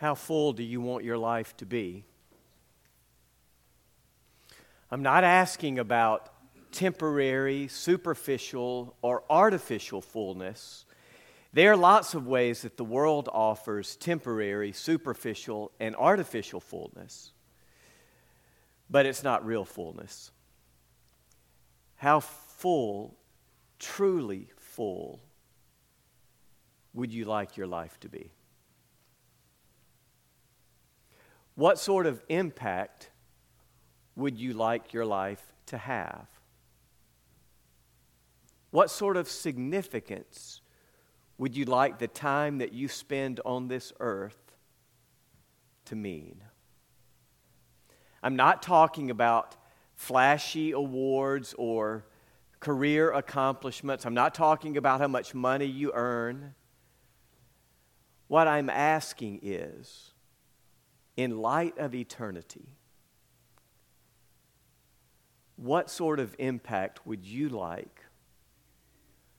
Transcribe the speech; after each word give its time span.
How 0.00 0.14
full 0.14 0.54
do 0.54 0.62
you 0.62 0.80
want 0.80 1.04
your 1.04 1.18
life 1.18 1.54
to 1.58 1.66
be? 1.66 2.04
I'm 4.90 5.02
not 5.02 5.24
asking 5.24 5.78
about 5.78 6.32
temporary, 6.72 7.68
superficial, 7.68 8.96
or 9.02 9.24
artificial 9.28 10.00
fullness. 10.00 10.86
There 11.52 11.70
are 11.70 11.76
lots 11.76 12.14
of 12.14 12.26
ways 12.26 12.62
that 12.62 12.78
the 12.78 12.84
world 12.84 13.28
offers 13.30 13.94
temporary, 13.96 14.72
superficial, 14.72 15.70
and 15.78 15.94
artificial 15.96 16.60
fullness, 16.60 17.32
but 18.88 19.04
it's 19.04 19.22
not 19.22 19.44
real 19.44 19.66
fullness. 19.66 20.30
How 21.96 22.20
full, 22.20 23.18
truly 23.78 24.48
full, 24.56 25.20
would 26.94 27.12
you 27.12 27.26
like 27.26 27.58
your 27.58 27.66
life 27.66 28.00
to 28.00 28.08
be? 28.08 28.30
What 31.54 31.78
sort 31.78 32.06
of 32.06 32.22
impact 32.28 33.10
would 34.16 34.38
you 34.38 34.52
like 34.52 34.92
your 34.92 35.04
life 35.04 35.52
to 35.66 35.78
have? 35.78 36.26
What 38.70 38.90
sort 38.90 39.16
of 39.16 39.28
significance 39.28 40.60
would 41.38 41.56
you 41.56 41.64
like 41.64 41.98
the 41.98 42.08
time 42.08 42.58
that 42.58 42.72
you 42.72 42.86
spend 42.86 43.40
on 43.44 43.68
this 43.68 43.92
earth 43.98 44.52
to 45.86 45.96
mean? 45.96 46.42
I'm 48.22 48.36
not 48.36 48.62
talking 48.62 49.10
about 49.10 49.56
flashy 49.94 50.72
awards 50.72 51.54
or 51.58 52.04
career 52.60 53.10
accomplishments. 53.10 54.04
I'm 54.04 54.14
not 54.14 54.34
talking 54.34 54.76
about 54.76 55.00
how 55.00 55.08
much 55.08 55.34
money 55.34 55.64
you 55.64 55.92
earn. 55.94 56.54
What 58.28 58.46
I'm 58.46 58.70
asking 58.70 59.40
is 59.42 60.12
in 61.20 61.42
light 61.42 61.76
of 61.76 61.94
eternity, 61.94 62.66
what 65.56 65.90
sort 65.90 66.18
of 66.18 66.34
impact 66.38 67.06
would 67.06 67.26
you 67.26 67.50
like 67.50 68.04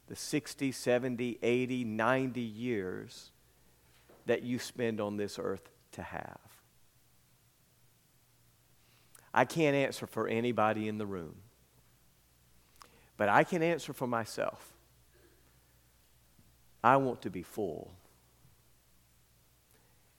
the 0.05 0.15
60, 0.15 0.71
70, 0.71 1.39
80, 1.41 1.83
90 1.83 2.39
years 2.39 3.31
that 4.27 4.43
you 4.43 4.59
spend 4.59 5.01
on 5.01 5.17
this 5.17 5.39
earth 5.39 5.71
to 5.93 6.03
have? 6.03 6.37
I 9.33 9.45
can't 9.45 9.75
answer 9.75 10.05
for 10.05 10.27
anybody 10.27 10.87
in 10.87 10.99
the 10.99 11.07
room, 11.07 11.37
but 13.17 13.27
I 13.27 13.43
can 13.43 13.63
answer 13.63 13.91
for 13.91 14.05
myself. 14.05 14.71
I 16.83 16.97
want 16.97 17.23
to 17.23 17.31
be 17.31 17.41
full 17.41 17.91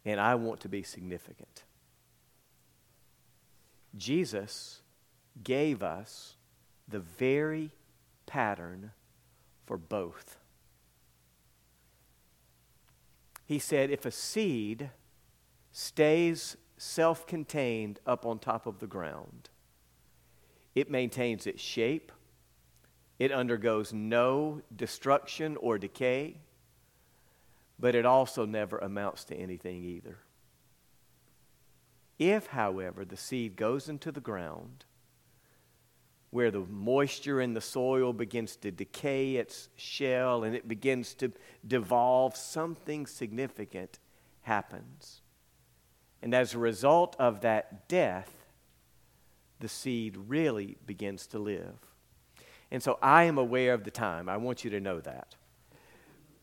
and 0.05 0.21
I 0.21 0.35
want 0.35 0.61
to 0.61 0.69
be 0.69 0.83
significant. 0.83 1.65
Jesus 3.97 4.81
gave 5.43 5.83
us 5.83 6.37
the 6.89 7.01
very 7.01 7.71
pattern 8.27 8.93
for 9.67 9.77
both. 9.77 10.39
He 13.47 13.59
said, 13.59 13.91
if 13.91 14.07
a 14.07 14.11
seed 14.11 14.91
stays 15.73 16.57
self 16.77 17.27
contained 17.27 18.01
up 18.07 18.25
on 18.25 18.39
top 18.39 18.67
of 18.67 18.79
the 18.79 18.87
ground, 18.87 19.51
it 20.75 20.91
maintains 20.91 21.47
its 21.47 21.63
shape, 21.63 22.13
it 23.19 23.31
undergoes 23.31 23.93
no 23.93 24.63
destruction 24.75 25.57
or 25.59 25.79
decay 25.79 26.39
but 27.79 27.95
it 27.95 28.07
also 28.07 28.47
never 28.47 28.79
amounts 28.79 29.25
to 29.25 29.37
anything 29.37 29.85
either. 29.85 30.19
If, 32.19 32.49
however, 32.49 33.05
the 33.05 33.17
seed 33.17 33.57
goes 33.57 33.89
into 33.89 34.13
the 34.13 34.21
ground, 34.21 34.85
where 36.31 36.51
the 36.51 36.61
moisture 36.61 37.41
in 37.41 37.53
the 37.53 37.61
soil 37.61 38.13
begins 38.13 38.57
to 38.57 38.71
decay 38.71 39.37
its 39.37 39.69
shell 39.77 40.45
and 40.45 40.55
it 40.55 40.67
begins 40.67 41.13
to 41.15 41.31
devolve, 41.67 42.37
something 42.37 43.07
significant 43.07 43.99
happens. 44.43 45.21
And 46.23 46.35
as 46.35 46.55
a 46.55 46.59
result 46.59 47.17
of 47.19 47.41
that 47.41 47.89
death, 47.89 48.33
the 49.61 49.69
seed 49.69 50.17
really 50.17 50.79
begins 50.87 51.27
to 51.29 51.39
live. 51.39 51.79
And 52.71 52.83
so 52.83 52.99
I 53.03 53.25
am 53.25 53.37
aware 53.37 53.75
of 53.75 53.85
the 53.85 53.91
time. 53.91 54.29
I 54.29 54.39
want 54.39 54.65
you 54.65 54.71
to 54.71 54.81
know 54.81 55.01
that. 55.01 55.35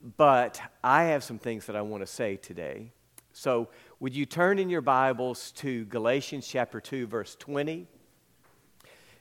But 0.02 0.62
I 0.84 1.06
have 1.06 1.24
some 1.24 1.40
things 1.40 1.66
that 1.66 1.76
I 1.76 1.82
want 1.82 2.02
to 2.04 2.08
say 2.08 2.38
today. 2.38 2.92
So, 3.34 3.68
would 4.00 4.16
you 4.16 4.26
turn 4.26 4.58
in 4.58 4.70
your 4.70 4.82
Bibles 4.82 5.52
to 5.58 5.86
Galatians 5.86 6.48
chapter 6.48 6.80
2, 6.80 7.06
verse 7.08 7.36
20? 7.36 7.86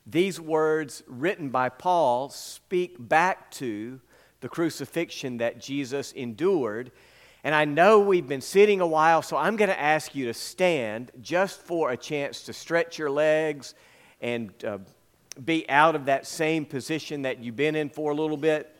These 0.06 0.40
words, 0.40 1.02
written 1.08 1.48
by 1.50 1.68
Paul, 1.68 2.28
speak 2.28 2.96
back 2.98 3.50
to 3.52 4.00
the 4.40 4.48
crucifixion 4.48 5.38
that 5.38 5.60
Jesus 5.60 6.12
endured. 6.12 6.92
And 7.42 7.54
I 7.54 7.64
know 7.64 7.98
we've 7.98 8.28
been 8.28 8.40
sitting 8.40 8.80
a 8.80 8.86
while, 8.86 9.20
so 9.20 9.36
I'm 9.36 9.56
going 9.56 9.70
to 9.70 9.80
ask 9.80 10.14
you 10.14 10.26
to 10.26 10.34
stand 10.34 11.10
just 11.20 11.60
for 11.60 11.90
a 11.90 11.96
chance 11.96 12.42
to 12.44 12.52
stretch 12.52 12.98
your 12.98 13.10
legs 13.10 13.74
and 14.20 14.52
uh, 14.64 14.78
be 15.44 15.68
out 15.68 15.96
of 15.96 16.04
that 16.04 16.26
same 16.26 16.64
position 16.64 17.22
that 17.22 17.40
you've 17.40 17.56
been 17.56 17.74
in 17.74 17.90
for 17.90 18.12
a 18.12 18.14
little 18.14 18.36
bit 18.36 18.74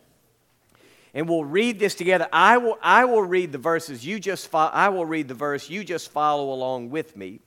and 1.15 1.29
we'll 1.29 1.45
read 1.45 1.79
this 1.79 1.95
together. 1.95 2.29
I 2.33 2.59
will, 2.59 2.79
I 2.83 3.05
will 3.05 3.23
read 3.23 3.53
the 3.53 3.59
verses. 3.59 4.05
You 4.05 4.21
just 4.21 4.49
fo- 4.49 4.59
I 4.59 4.89
will 4.91 5.07
read 5.07 5.29
the 5.29 5.35
verse. 5.35 5.69
You 5.69 5.85
just 5.85 6.11
follow 6.11 6.53
along 6.53 6.91
with 6.91 7.17
me. 7.17 7.41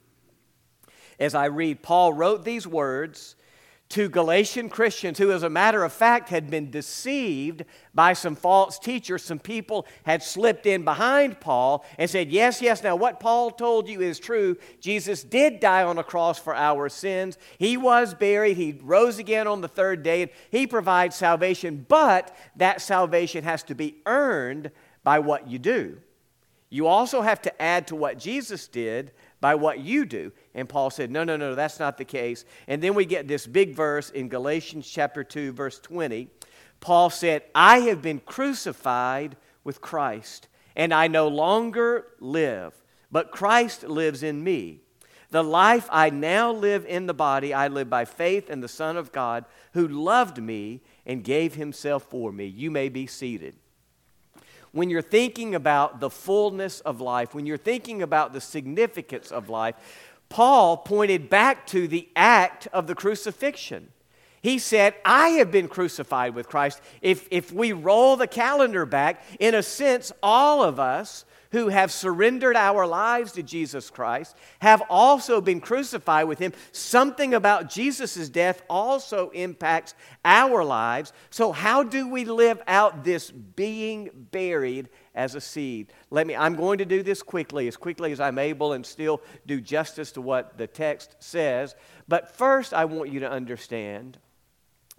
As 1.20 1.36
I 1.36 1.46
read, 1.46 1.82
Paul 1.82 2.14
wrote 2.14 2.44
these 2.44 2.66
words 2.66 3.36
to 3.92 4.10
Galatian 4.10 4.70
Christians 4.70 5.18
who, 5.18 5.32
as 5.32 5.44
a 5.44 5.50
matter 5.50 5.84
of 5.84 5.94
fact, 5.94 6.30
had 6.30 6.50
been 6.50 6.72
deceived 6.72 7.66
by 7.94 8.14
some 8.14 8.36
false 8.36 8.80
teachers. 8.80 9.24
Some 9.24 9.40
people 9.40 9.86
had 10.04 10.24
slipped 10.24 10.66
in 10.66 10.84
behind 10.84 11.40
Paul 11.40 11.86
and 11.98 12.10
said, 12.10 12.32
Yes, 12.32 12.62
yes, 12.62 12.84
now 12.84 12.96
what 12.96 13.20
Paul 13.20 13.52
told 13.52 13.88
you 13.88 14.02
is 14.02 14.20
true. 14.20 14.58
Jesus 14.80 15.24
did 15.24 15.60
die 15.60 15.84
on 15.84 15.98
a 15.98 16.04
cross 16.04 16.40
for 16.40 16.56
our 16.56 16.90
sins. 16.90 17.38
He 17.58 17.78
was 17.78 18.14
buried. 18.14 18.58
He 18.58 18.80
rose 18.82 19.20
again 19.20 19.48
on 19.48 19.62
the 19.62 19.68
third 19.68 20.04
day, 20.04 20.24
and 20.24 20.32
He 20.50 20.68
provides 20.68 21.16
salvation, 21.16 21.86
but 21.88 22.36
that 22.56 22.82
salvation 22.82 23.44
has 23.44 23.64
to 23.64 23.76
be 23.76 23.98
earned 24.06 24.72
by 25.04 25.20
what 25.20 25.48
you 25.48 25.60
do. 25.60 25.98
You 26.70 26.88
also 26.88 27.22
have 27.22 27.42
to 27.42 27.62
add 27.62 27.88
to 27.88 27.96
what 27.98 28.18
Jesus 28.18 28.68
did 28.68 29.12
by 29.42 29.56
what 29.56 29.80
you 29.80 30.06
do. 30.06 30.32
And 30.54 30.70
Paul 30.70 30.92
said, 30.92 31.12
No, 31.12 31.24
no, 31.24 31.36
no, 31.36 31.56
that's 31.56 31.80
not 31.80 31.98
the 31.98 32.06
case. 32.06 32.46
And 32.68 32.82
then 32.82 32.94
we 32.94 33.06
get 33.06 33.28
this 33.28 33.46
big 33.46 33.76
verse 33.76 34.12
in 34.12 34.30
Galatians 34.30 34.88
chapter 34.90 35.24
2, 35.24 35.52
verse 35.52 35.80
20. 35.80 36.30
Paul 36.80 37.10
said, 37.10 37.44
I 37.54 37.80
have 37.80 38.02
been 38.02 38.20
crucified 38.20 39.36
with 39.64 39.82
Christ, 39.82 40.48
and 40.76 40.94
I 40.94 41.08
no 41.08 41.28
longer 41.28 42.08
live, 42.20 42.74
but 43.12 43.32
Christ 43.32 43.84
lives 43.84 44.24
in 44.24 44.44
me. 44.44 44.80
The 45.30 45.44
life 45.44 45.88
I 45.92 46.10
now 46.10 46.52
live 46.52 46.86
in 46.86 47.06
the 47.06 47.14
body, 47.14 47.54
I 47.54 47.68
live 47.68 47.90
by 47.90 48.06
faith 48.06 48.50
in 48.50 48.60
the 48.62 48.68
Son 48.68 48.98
of 48.98 49.12
God 49.12 49.46
who 49.74 49.88
loved 49.88 50.42
me 50.42 50.82
and 51.06 51.24
gave 51.24 51.56
himself 51.56 52.04
for 52.04 52.32
me. 52.32 52.46
You 52.46 52.70
may 52.70 52.90
be 52.90 53.08
seated 53.08 53.56
when 54.72 54.90
you're 54.90 55.02
thinking 55.02 55.56
about 55.56 56.00
the 56.00 56.10
fullness 56.10 56.80
of 56.82 57.02
life, 57.02 57.36
when 57.36 57.46
you're 57.46 57.58
thinking 57.58 58.02
about 58.02 58.34
the 58.34 58.42
significance 58.42 59.32
of 59.32 59.50
life, 59.50 59.76
Paul 60.30 60.78
pointed 60.78 61.30
back 61.30 61.68
to 61.68 61.88
the 61.88 62.08
act 62.16 62.68
of 62.72 62.88
the 62.88 62.96
crucifixion. 62.96 63.90
He 64.42 64.58
said, 64.58 64.96
I 65.06 65.30
have 65.30 65.52
been 65.52 65.68
crucified 65.68 66.34
with 66.34 66.48
Christ. 66.48 66.82
If, 67.02 67.28
if 67.30 67.52
we 67.52 67.74
roll 67.74 68.16
the 68.16 68.28
calendar 68.28 68.86
back, 68.86 69.24
in 69.40 69.54
a 69.54 69.62
sense, 69.62 70.12
all 70.24 70.64
of 70.64 70.80
us 70.80 71.26
who 71.52 71.68
have 71.68 71.92
surrendered 71.92 72.56
our 72.56 72.88
lives 72.88 73.34
to 73.34 73.44
Jesus 73.44 73.90
Christ 73.90 74.36
have 74.60 74.82
also 74.90 75.42
been 75.42 75.60
crucified 75.60 76.28
with 76.28 76.40
him. 76.40 76.54
Something 76.72 77.34
about 77.34 77.70
Jesus' 77.70 78.30
death 78.30 78.62
also 78.70 79.30
impacts 79.32 79.94
our 80.24 80.64
lives. 80.64 81.14
So, 81.30 81.52
how 81.52 81.84
do 81.84 82.08
we 82.08 82.26
live 82.26 82.62
out 82.68 83.04
this 83.04 83.32
being 83.32 84.10
buried 84.32 84.90
as 85.14 85.36
a 85.36 85.42
seed? 85.42 85.92
Let 86.10 86.26
me, 86.26 86.36
I'm 86.36 86.56
going 86.56 86.78
to 86.78 86.86
do 86.86 87.04
this 87.04 87.22
quickly, 87.22 87.68
as 87.68 87.78
quickly 87.78 88.12
as 88.12 88.20
I'm 88.20 88.40
able, 88.40 88.74
and 88.74 88.86
still 88.86 89.22
do 89.46 89.60
justice 89.60 90.12
to 90.14 90.22
what 90.22 90.58
the 90.58 90.68
text 90.68 91.16
says. 91.20 91.76
But 92.08 92.36
first, 92.36 92.74
I 92.74 92.86
want 92.86 93.12
you 93.12 93.20
to 93.22 93.30
understand 93.30 94.18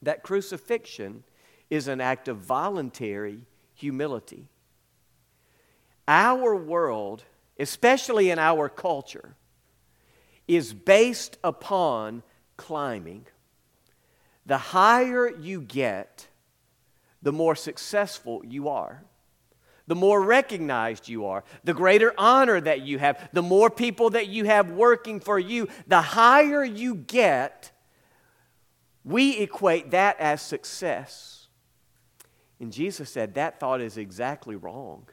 that 0.03 0.23
crucifixion 0.23 1.25
is 1.71 1.89
an 1.89 2.01
act 2.01 2.29
of 2.29 2.37
voluntary 2.37 3.47
humility. 3.75 4.49
Our 6.09 6.55
world, 6.57 7.25
especially 7.59 8.31
in 8.31 8.39
our 8.39 8.69
culture, 8.69 9.37
is 10.49 10.75
based 10.75 11.39
upon 11.45 12.23
climbing. 12.57 13.27
The 14.45 14.59
higher 14.59 15.31
you 15.31 15.61
get, 15.61 16.27
the 17.23 17.33
more 17.33 17.55
successful 17.55 18.43
you 18.45 18.69
are. 18.69 19.05
the 19.87 19.95
more 19.95 20.23
recognized 20.23 21.09
you 21.09 21.27
are, 21.27 21.45
the 21.65 21.75
greater 21.75 22.15
honor 22.17 22.61
that 22.61 22.83
you 22.83 22.99
have, 22.99 23.29
the 23.33 23.43
more 23.43 23.69
people 23.69 24.11
that 24.11 24.29
you 24.29 24.45
have 24.45 24.71
working 24.71 25.21
for 25.21 25.39
you, 25.39 25.69
the 25.87 26.01
higher 26.01 26.65
you 26.65 26.95
get, 26.95 27.73
we 29.05 29.39
equate 29.39 29.91
that 29.91 30.19
as 30.21 30.41
success. 30.41 31.49
And 32.61 32.73
Jesus 32.73 33.11
said 33.11 33.35
that 33.35 33.59
thought 33.59 33.81
is 33.81 33.97
exactly 33.97 34.55
wrong. 34.55 35.09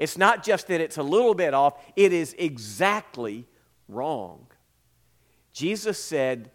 It's 0.00 0.18
not 0.18 0.42
just 0.42 0.66
that 0.66 0.80
it's 0.80 0.96
a 0.96 1.02
little 1.04 1.34
bit 1.34 1.54
off, 1.54 1.80
it 1.94 2.12
is 2.12 2.34
exactly 2.38 3.46
wrong. 3.86 4.46
Jesus 5.52 6.02
said, 6.02 6.50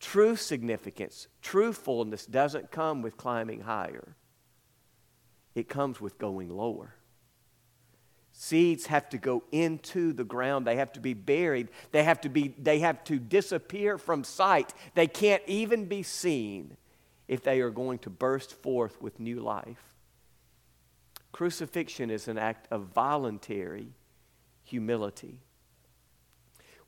true 0.00 0.34
significance, 0.34 1.28
true 1.40 1.72
fullness 1.72 2.26
doesn't 2.26 2.72
come 2.72 3.02
with 3.02 3.16
climbing 3.16 3.60
higher 3.60 4.16
it 5.58 5.68
comes 5.68 6.00
with 6.00 6.18
going 6.18 6.48
lower. 6.48 6.94
Seeds 8.30 8.86
have 8.86 9.08
to 9.08 9.18
go 9.18 9.42
into 9.50 10.12
the 10.12 10.22
ground. 10.22 10.66
They 10.66 10.76
have 10.76 10.92
to 10.92 11.00
be 11.00 11.14
buried. 11.14 11.68
They 11.90 12.04
have 12.04 12.20
to, 12.20 12.28
be, 12.28 12.54
they 12.56 12.78
have 12.78 13.02
to 13.04 13.18
disappear 13.18 13.98
from 13.98 14.22
sight. 14.22 14.72
They 14.94 15.08
can't 15.08 15.42
even 15.48 15.86
be 15.86 16.04
seen 16.04 16.76
if 17.26 17.42
they 17.42 17.60
are 17.60 17.70
going 17.70 17.98
to 18.00 18.10
burst 18.10 18.52
forth 18.62 19.02
with 19.02 19.18
new 19.18 19.40
life. 19.40 19.82
Crucifixion 21.32 22.10
is 22.10 22.28
an 22.28 22.38
act 22.38 22.66
of 22.70 22.86
voluntary 22.86 23.88
humility. 24.62 25.40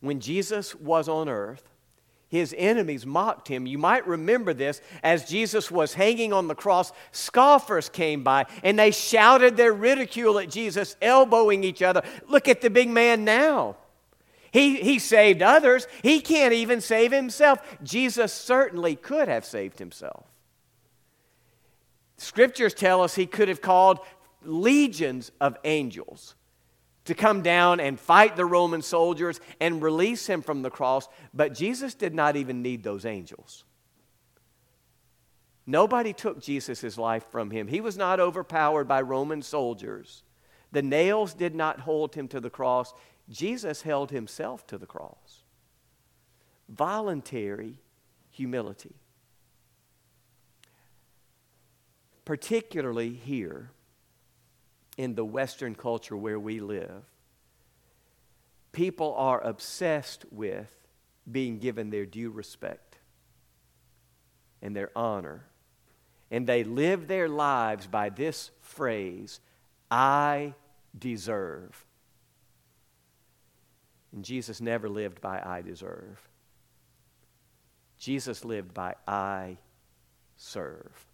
When 0.00 0.20
Jesus 0.20 0.74
was 0.74 1.08
on 1.08 1.28
earth, 1.28 1.68
his 2.28 2.54
enemies 2.56 3.04
mocked 3.04 3.48
him. 3.48 3.66
You 3.66 3.76
might 3.76 4.06
remember 4.06 4.54
this 4.54 4.80
as 5.02 5.28
Jesus 5.28 5.68
was 5.68 5.94
hanging 5.94 6.32
on 6.32 6.46
the 6.46 6.54
cross. 6.54 6.92
Scoffers 7.10 7.88
came 7.88 8.22
by 8.22 8.46
and 8.62 8.78
they 8.78 8.92
shouted 8.92 9.56
their 9.56 9.72
ridicule 9.72 10.38
at 10.38 10.48
Jesus, 10.48 10.96
elbowing 11.02 11.64
each 11.64 11.82
other. 11.82 12.02
Look 12.28 12.48
at 12.48 12.60
the 12.60 12.70
big 12.70 12.88
man 12.88 13.24
now. 13.24 13.76
He, 14.52 14.76
he 14.76 14.98
saved 14.98 15.42
others, 15.42 15.86
he 16.02 16.20
can't 16.20 16.52
even 16.52 16.80
save 16.80 17.12
himself. 17.12 17.60
Jesus 17.82 18.32
certainly 18.32 18.96
could 18.96 19.28
have 19.28 19.44
saved 19.44 19.78
himself. 19.78 20.26
Scriptures 22.16 22.74
tell 22.74 23.02
us 23.02 23.14
he 23.14 23.26
could 23.26 23.48
have 23.48 23.60
called 23.60 24.00
legions 24.42 25.30
of 25.40 25.56
angels 25.64 26.34
to 27.04 27.14
come 27.14 27.42
down 27.42 27.80
and 27.80 27.98
fight 27.98 28.36
the 28.36 28.44
Roman 28.44 28.82
soldiers 28.82 29.40
and 29.60 29.82
release 29.82 30.26
him 30.26 30.42
from 30.42 30.62
the 30.62 30.70
cross, 30.70 31.08
but 31.34 31.54
Jesus 31.54 31.94
did 31.94 32.14
not 32.14 32.36
even 32.36 32.62
need 32.62 32.82
those 32.82 33.04
angels. 33.04 33.64
Nobody 35.66 36.12
took 36.12 36.40
Jesus' 36.40 36.98
life 36.98 37.24
from 37.30 37.50
him. 37.50 37.68
He 37.68 37.80
was 37.80 37.96
not 37.96 38.20
overpowered 38.20 38.88
by 38.88 39.00
Roman 39.02 39.42
soldiers. 39.42 40.22
The 40.72 40.82
nails 40.82 41.34
did 41.34 41.54
not 41.54 41.80
hold 41.80 42.14
him 42.14 42.28
to 42.28 42.40
the 42.40 42.50
cross. 42.50 42.92
Jesus 43.28 43.82
held 43.82 44.10
himself 44.10 44.66
to 44.68 44.78
the 44.78 44.86
cross. 44.86 45.42
Voluntary 46.68 47.78
humility. 48.30 48.96
Particularly 52.24 53.10
here 53.10 53.70
in 54.96 55.14
the 55.14 55.24
Western 55.24 55.74
culture 55.74 56.16
where 56.16 56.38
we 56.38 56.60
live, 56.60 57.04
people 58.72 59.14
are 59.16 59.40
obsessed 59.40 60.24
with 60.30 60.70
being 61.30 61.58
given 61.58 61.90
their 61.90 62.06
due 62.06 62.30
respect 62.30 62.98
and 64.62 64.74
their 64.74 64.90
honor. 64.96 65.44
And 66.30 66.46
they 66.46 66.64
live 66.64 67.08
their 67.08 67.28
lives 67.28 67.86
by 67.86 68.10
this 68.10 68.50
phrase 68.60 69.40
I 69.90 70.54
deserve. 70.96 71.84
And 74.12 74.24
Jesus 74.24 74.60
never 74.60 74.88
lived 74.88 75.20
by 75.20 75.40
I 75.44 75.62
deserve. 75.62 76.28
Jesus 77.98 78.44
lived 78.44 78.72
by 78.74 78.94
I 79.06 79.58
serve. 80.36 81.06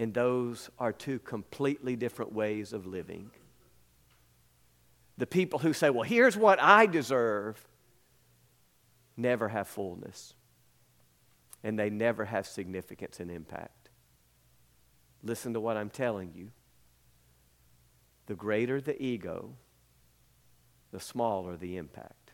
And 0.00 0.14
those 0.14 0.70
are 0.78 0.94
two 0.94 1.18
completely 1.18 1.94
different 1.94 2.32
ways 2.32 2.72
of 2.72 2.86
living. 2.86 3.30
The 5.18 5.26
people 5.26 5.58
who 5.58 5.74
say, 5.74 5.90
Well, 5.90 6.04
here's 6.04 6.38
what 6.38 6.58
I 6.58 6.86
deserve, 6.86 7.68
never 9.14 9.50
have 9.50 9.68
fullness. 9.68 10.32
And 11.62 11.78
they 11.78 11.90
never 11.90 12.24
have 12.24 12.46
significance 12.46 13.20
and 13.20 13.30
impact. 13.30 13.90
Listen 15.22 15.52
to 15.52 15.60
what 15.60 15.76
I'm 15.76 15.90
telling 15.90 16.32
you. 16.34 16.48
The 18.24 18.34
greater 18.34 18.80
the 18.80 19.00
ego, 19.02 19.54
the 20.92 21.00
smaller 21.00 21.58
the 21.58 21.76
impact. 21.76 22.32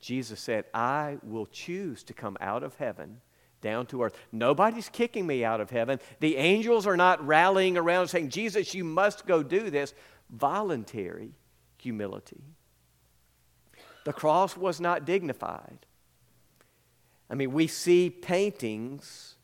Jesus 0.00 0.40
said, 0.40 0.64
I 0.74 1.18
will 1.22 1.46
choose 1.46 2.02
to 2.02 2.12
come 2.12 2.36
out 2.40 2.64
of 2.64 2.74
heaven 2.78 3.20
down 3.62 3.86
to 3.86 4.02
earth. 4.02 4.14
Nobody's 4.30 4.90
kicking 4.90 5.26
me 5.26 5.44
out 5.44 5.60
of 5.60 5.70
heaven. 5.70 5.98
The 6.20 6.36
angels 6.36 6.86
are 6.86 6.96
not 6.96 7.26
rallying 7.26 7.78
around 7.78 8.08
saying, 8.08 8.28
Jesus, 8.28 8.74
you 8.74 8.84
must 8.84 9.26
go 9.26 9.42
do 9.42 9.70
this. 9.70 9.94
Voluntary 10.28 11.32
humility. 11.78 12.42
The 14.04 14.12
cross 14.12 14.56
was 14.56 14.80
not 14.80 15.04
dignified. 15.04 15.86
I 17.30 17.34
mean, 17.34 17.52
we 17.52 17.66
see 17.66 18.10
paintings 18.10 19.36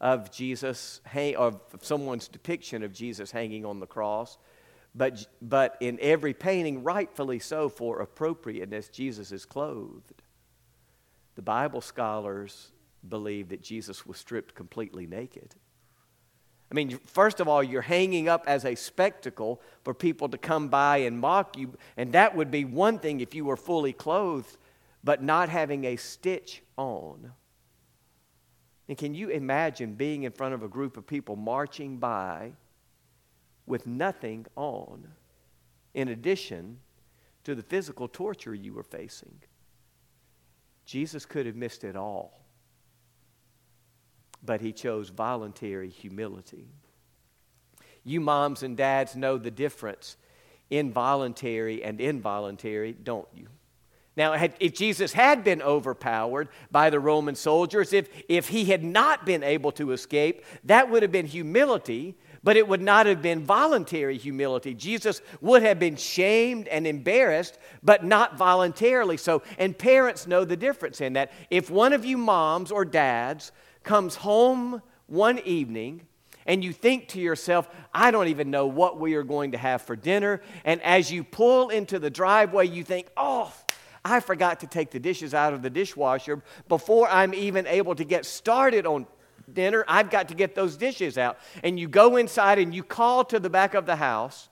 of 0.00 0.30
Jesus, 0.30 1.00
of 1.36 1.60
someone's 1.80 2.28
depiction 2.28 2.82
of 2.82 2.92
Jesus 2.92 3.30
hanging 3.30 3.64
on 3.64 3.80
the 3.80 3.86
cross, 3.86 4.38
but, 4.94 5.26
but 5.42 5.76
in 5.80 5.98
every 6.00 6.34
painting, 6.34 6.84
rightfully 6.84 7.38
so 7.38 7.68
for 7.68 8.00
appropriateness, 8.00 8.88
Jesus 8.88 9.32
is 9.32 9.44
clothed. 9.44 10.22
The 11.34 11.42
Bible 11.42 11.80
scholars 11.80 12.70
believe 13.08 13.48
that 13.50 13.62
Jesus 13.62 14.06
was 14.06 14.16
stripped 14.16 14.54
completely 14.54 15.06
naked. 15.06 15.54
I 16.70 16.74
mean, 16.74 16.98
first 17.06 17.40
of 17.40 17.46
all, 17.46 17.62
you're 17.62 17.82
hanging 17.82 18.28
up 18.28 18.44
as 18.46 18.64
a 18.64 18.74
spectacle 18.74 19.60
for 19.84 19.94
people 19.94 20.28
to 20.30 20.38
come 20.38 20.68
by 20.68 20.98
and 20.98 21.18
mock 21.18 21.56
you, 21.56 21.74
and 21.96 22.12
that 22.14 22.34
would 22.34 22.50
be 22.50 22.64
one 22.64 22.98
thing 22.98 23.20
if 23.20 23.34
you 23.34 23.44
were 23.44 23.56
fully 23.56 23.92
clothed, 23.92 24.56
but 25.04 25.22
not 25.22 25.48
having 25.48 25.84
a 25.84 25.96
stitch 25.96 26.62
on. 26.76 27.32
And 28.88 28.98
can 28.98 29.14
you 29.14 29.28
imagine 29.28 29.94
being 29.94 30.24
in 30.24 30.32
front 30.32 30.54
of 30.54 30.62
a 30.62 30.68
group 30.68 30.96
of 30.96 31.06
people 31.06 31.36
marching 31.36 31.98
by 31.98 32.52
with 33.66 33.86
nothing 33.86 34.46
on, 34.56 35.06
in 35.94 36.08
addition 36.08 36.80
to 37.44 37.54
the 37.54 37.62
physical 37.62 38.08
torture 38.08 38.54
you 38.54 38.74
were 38.74 38.82
facing? 38.82 39.38
Jesus 40.86 41.24
could 41.24 41.46
have 41.46 41.56
missed 41.56 41.84
it 41.84 41.96
all 41.96 42.43
but 44.44 44.60
he 44.60 44.72
chose 44.72 45.08
voluntary 45.08 45.88
humility. 45.88 46.68
You 48.04 48.20
moms 48.20 48.62
and 48.62 48.76
dads 48.76 49.16
know 49.16 49.38
the 49.38 49.50
difference 49.50 50.16
in 50.70 50.92
voluntary 50.92 51.82
and 51.82 52.00
involuntary, 52.00 52.92
don't 52.92 53.28
you? 53.34 53.48
Now, 54.16 54.32
if 54.34 54.74
Jesus 54.74 55.12
had 55.12 55.42
been 55.42 55.60
overpowered 55.60 56.48
by 56.70 56.90
the 56.90 57.00
Roman 57.00 57.34
soldiers, 57.34 57.92
if, 57.92 58.08
if 58.28 58.48
he 58.48 58.66
had 58.66 58.84
not 58.84 59.26
been 59.26 59.42
able 59.42 59.72
to 59.72 59.90
escape, 59.90 60.44
that 60.64 60.88
would 60.88 61.02
have 61.02 61.10
been 61.10 61.26
humility, 61.26 62.14
but 62.44 62.56
it 62.56 62.68
would 62.68 62.82
not 62.82 63.06
have 63.06 63.22
been 63.22 63.44
voluntary 63.44 64.16
humility. 64.16 64.72
Jesus 64.72 65.20
would 65.40 65.62
have 65.62 65.80
been 65.80 65.96
shamed 65.96 66.68
and 66.68 66.86
embarrassed, 66.86 67.58
but 67.82 68.04
not 68.04 68.38
voluntarily 68.38 69.16
so. 69.16 69.42
And 69.58 69.76
parents 69.76 70.28
know 70.28 70.44
the 70.44 70.56
difference 70.56 71.00
in 71.00 71.14
that. 71.14 71.32
If 71.50 71.68
one 71.68 71.92
of 71.92 72.04
you 72.04 72.16
moms 72.16 72.70
or 72.70 72.84
dads 72.84 73.50
comes 73.84 74.16
home 74.16 74.82
one 75.06 75.38
evening 75.40 76.06
and 76.46 76.62
you 76.62 76.72
think 76.72 77.08
to 77.08 77.20
yourself, 77.20 77.68
I 77.92 78.10
don't 78.10 78.28
even 78.28 78.50
know 78.50 78.66
what 78.66 79.00
we 79.00 79.14
are 79.14 79.22
going 79.22 79.52
to 79.52 79.58
have 79.58 79.82
for 79.82 79.96
dinner. 79.96 80.42
And 80.64 80.82
as 80.82 81.10
you 81.10 81.24
pull 81.24 81.70
into 81.70 81.98
the 81.98 82.10
driveway, 82.10 82.68
you 82.68 82.84
think, 82.84 83.08
oh, 83.16 83.52
I 84.04 84.20
forgot 84.20 84.60
to 84.60 84.66
take 84.66 84.90
the 84.90 84.98
dishes 84.98 85.32
out 85.32 85.54
of 85.54 85.62
the 85.62 85.70
dishwasher. 85.70 86.42
Before 86.68 87.08
I'm 87.08 87.32
even 87.32 87.66
able 87.66 87.94
to 87.94 88.04
get 88.04 88.26
started 88.26 88.84
on 88.84 89.06
dinner, 89.50 89.84
I've 89.88 90.10
got 90.10 90.28
to 90.28 90.34
get 90.34 90.54
those 90.54 90.76
dishes 90.76 91.16
out. 91.16 91.38
And 91.62 91.80
you 91.80 91.88
go 91.88 92.16
inside 92.16 92.58
and 92.58 92.74
you 92.74 92.82
call 92.82 93.24
to 93.26 93.40
the 93.40 93.50
back 93.50 93.72
of 93.72 93.86
the 93.86 93.96
house 93.96 94.48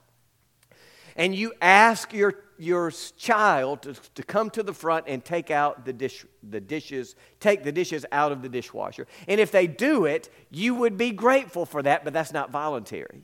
and 1.15 1.35
you 1.35 1.53
ask 1.61 2.11
your 2.13 2.33
your 2.63 2.91
child 3.17 3.81
to, 3.83 3.93
to 4.15 4.23
come 4.23 4.49
to 4.51 4.63
the 4.63 4.73
front 4.73 5.05
and 5.07 5.23
take 5.23 5.51
out 5.51 5.85
the, 5.85 5.93
dish, 5.93 6.25
the 6.49 6.61
dishes, 6.61 7.15
take 7.39 7.63
the 7.63 7.71
dishes 7.71 8.05
out 8.11 8.31
of 8.31 8.41
the 8.41 8.49
dishwasher. 8.49 9.05
And 9.27 9.39
if 9.39 9.51
they 9.51 9.67
do 9.67 10.05
it, 10.05 10.29
you 10.49 10.73
would 10.75 10.97
be 10.97 11.11
grateful 11.11 11.65
for 11.65 11.83
that, 11.83 12.03
but 12.03 12.13
that's 12.13 12.33
not 12.33 12.51
voluntary. 12.51 13.23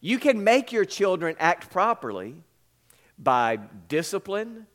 You 0.00 0.18
can 0.18 0.44
make 0.44 0.70
your 0.70 0.84
children 0.84 1.34
act 1.38 1.70
properly 1.70 2.36
by 3.18 3.58
discipline. 3.88 4.66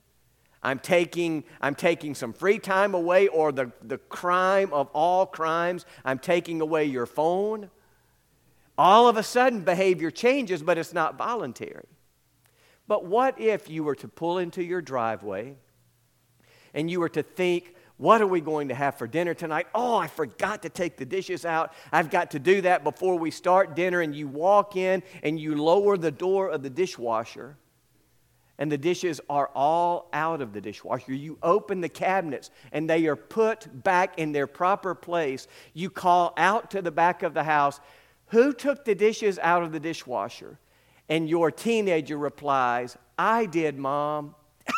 I'm 0.62 0.80
taking, 0.80 1.44
I'm 1.62 1.76
taking 1.76 2.16
some 2.16 2.34
free 2.34 2.60
time 2.60 2.94
away, 2.94 3.28
or 3.28 3.52
the, 3.52 3.72
the 3.82 3.98
crime 3.98 4.74
of 4.74 4.90
all 4.94 5.26
crimes, 5.26 5.86
I'm 6.04 6.20
taking 6.20 6.62
away 6.62 6.86
your 6.86 7.06
phone. 7.06 7.70
All 8.78 9.08
of 9.08 9.18
a 9.18 9.24
sudden, 9.24 9.62
behavior 9.62 10.10
changes, 10.10 10.64
but 10.64 10.78
it's 10.78 10.94
not 10.94 11.18
voluntary. 11.18 11.86
But 12.90 13.06
what 13.06 13.40
if 13.40 13.70
you 13.70 13.84
were 13.84 13.94
to 13.94 14.08
pull 14.08 14.40
into 14.40 14.64
your 14.64 14.82
driveway 14.82 15.56
and 16.74 16.90
you 16.90 17.00
were 17.00 17.10
to 17.10 17.22
think, 17.22 17.76
what 17.98 18.20
are 18.20 18.28
we 18.28 18.42
going 18.42 18.70
to 18.70 18.74
have 18.74 18.96
for 18.96 19.06
dinner 19.06 19.36
tonight? 19.36 19.68
Oh, 19.76 19.96
I 19.96 20.08
forgot 20.08 20.64
to 20.64 20.70
take 20.70 20.98
the 20.98 21.06
dishes 21.06 21.46
out. 21.46 21.72
I've 21.92 22.10
got 22.10 22.32
to 22.32 22.40
do 22.40 22.62
that 22.62 22.84
before 22.84 23.20
we 23.20 23.30
start 23.30 23.76
dinner. 23.76 24.02
And 24.02 24.16
you 24.16 24.28
walk 24.28 24.76
in 24.76 25.04
and 25.22 25.40
you 25.40 25.56
lower 25.62 25.98
the 25.98 26.10
door 26.10 26.50
of 26.50 26.64
the 26.64 26.70
dishwasher, 26.72 27.58
and 28.58 28.72
the 28.72 28.78
dishes 28.78 29.22
are 29.30 29.52
all 29.54 30.10
out 30.12 30.42
of 30.42 30.52
the 30.52 30.60
dishwasher. 30.60 31.14
You 31.14 31.38
open 31.44 31.82
the 31.82 31.90
cabinets 31.90 32.50
and 32.72 32.90
they 32.90 33.06
are 33.06 33.16
put 33.16 33.84
back 33.84 34.18
in 34.18 34.32
their 34.32 34.48
proper 34.48 34.96
place. 34.96 35.48
You 35.76 35.92
call 35.92 36.34
out 36.38 36.72
to 36.72 36.82
the 36.82 36.92
back 36.92 37.22
of 37.22 37.36
the 37.36 37.44
house, 37.44 37.80
Who 38.30 38.52
took 38.52 38.84
the 38.84 38.96
dishes 38.96 39.38
out 39.38 39.62
of 39.62 39.72
the 39.72 39.80
dishwasher? 39.80 40.58
And 41.10 41.28
your 41.28 41.52
teenager 41.52 42.18
replies, 42.18 42.96
I 43.18 43.48
did, 43.48 43.78
Mom. 43.78 44.36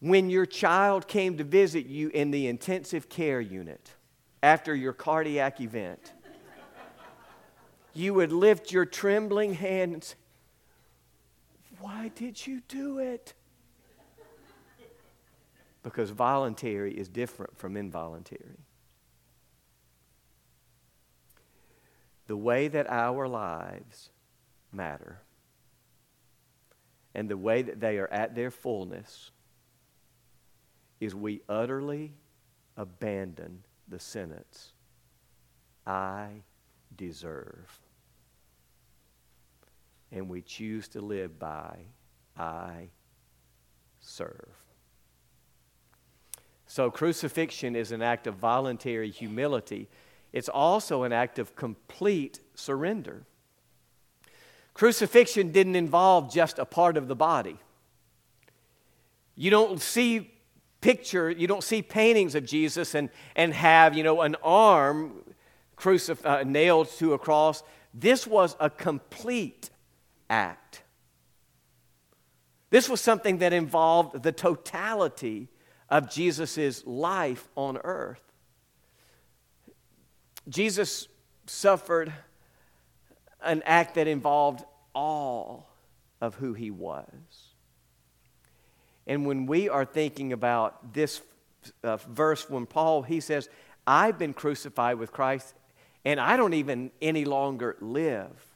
when 0.00 0.30
your 0.30 0.46
child 0.46 1.08
came 1.08 1.36
to 1.38 1.44
visit 1.44 1.86
you 1.86 2.08
in 2.10 2.30
the 2.30 2.46
intensive 2.46 3.08
care 3.08 3.40
unit 3.40 3.90
after 4.44 4.76
your 4.76 4.92
cardiac 4.92 5.60
event, 5.60 6.12
you 7.94 8.14
would 8.14 8.32
lift 8.32 8.70
your 8.72 8.84
trembling 8.86 9.54
hand 9.54 9.92
and 9.92 10.04
say, 10.04 10.14
Why 11.80 12.12
did 12.14 12.46
you 12.46 12.62
do 12.68 13.00
it? 13.00 13.34
Because 15.82 16.10
voluntary 16.10 16.96
is 16.96 17.08
different 17.08 17.58
from 17.58 17.76
involuntary. 17.76 18.56
The 22.32 22.36
way 22.38 22.68
that 22.68 22.88
our 22.88 23.28
lives 23.28 24.08
matter 24.72 25.20
and 27.14 27.28
the 27.28 27.36
way 27.36 27.60
that 27.60 27.78
they 27.78 27.98
are 27.98 28.10
at 28.10 28.34
their 28.34 28.50
fullness 28.50 29.32
is 30.98 31.14
we 31.14 31.42
utterly 31.46 32.14
abandon 32.78 33.64
the 33.86 33.98
sentence, 33.98 34.72
I 35.86 36.28
deserve. 36.96 37.78
And 40.10 40.26
we 40.26 40.40
choose 40.40 40.88
to 40.88 41.02
live 41.02 41.38
by, 41.38 41.80
I 42.34 42.88
serve. 44.00 44.56
So, 46.66 46.90
crucifixion 46.90 47.76
is 47.76 47.92
an 47.92 48.00
act 48.00 48.26
of 48.26 48.36
voluntary 48.36 49.10
humility. 49.10 49.90
It's 50.32 50.48
also 50.48 51.02
an 51.02 51.12
act 51.12 51.38
of 51.38 51.54
complete 51.56 52.40
surrender. 52.54 53.24
Crucifixion 54.74 55.52
didn't 55.52 55.76
involve 55.76 56.32
just 56.32 56.58
a 56.58 56.64
part 56.64 56.96
of 56.96 57.08
the 57.08 57.14
body. 57.14 57.58
You 59.34 59.50
don't 59.50 59.80
see 59.80 60.30
picture, 60.80 61.30
you 61.30 61.46
don't 61.46 61.64
see 61.64 61.82
paintings 61.82 62.34
of 62.34 62.44
Jesus 62.44 62.94
and, 62.94 63.10
and 63.36 63.52
have, 63.54 63.96
you 63.96 64.02
know, 64.02 64.22
an 64.22 64.36
arm 64.42 65.12
crucif- 65.76 66.24
uh, 66.24 66.42
nailed 66.44 66.88
to 66.98 67.12
a 67.12 67.18
cross. 67.18 67.62
This 67.94 68.26
was 68.26 68.56
a 68.58 68.70
complete 68.70 69.70
act. 70.30 70.82
This 72.70 72.88
was 72.88 73.00
something 73.00 73.38
that 73.38 73.52
involved 73.52 74.22
the 74.22 74.32
totality 74.32 75.48
of 75.90 76.10
Jesus' 76.10 76.86
life 76.86 77.48
on 77.54 77.76
earth. 77.84 78.31
Jesus 80.48 81.08
suffered 81.46 82.12
an 83.42 83.62
act 83.64 83.96
that 83.96 84.06
involved 84.06 84.64
all 84.94 85.68
of 86.20 86.36
who 86.36 86.54
he 86.54 86.70
was. 86.70 87.06
And 89.06 89.26
when 89.26 89.46
we 89.46 89.68
are 89.68 89.84
thinking 89.84 90.32
about 90.32 90.94
this 90.94 91.20
uh, 91.82 91.96
verse, 91.96 92.48
when 92.48 92.66
Paul, 92.66 93.02
he 93.02 93.20
says, 93.20 93.48
I've 93.86 94.18
been 94.18 94.32
crucified 94.32 94.98
with 94.98 95.12
Christ 95.12 95.54
and 96.04 96.20
I 96.20 96.36
don't 96.36 96.54
even 96.54 96.90
any 97.00 97.24
longer 97.24 97.76
live. 97.80 98.51